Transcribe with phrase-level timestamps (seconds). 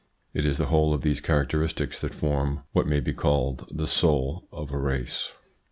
[0.33, 4.47] It is the whole of these characteristics that form what may be called the soul
[4.51, 5.31] of a race.